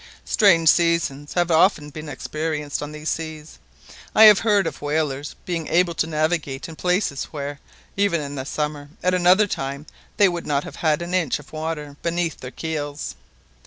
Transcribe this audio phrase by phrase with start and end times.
[0.25, 3.59] Strange seasons have often been experienced on these seas,
[4.15, 7.59] I have heard of whalers being able to navigate in places where,
[7.95, 9.85] even in the summer at another time
[10.17, 13.13] they would not have had an inch of water beneath their keels.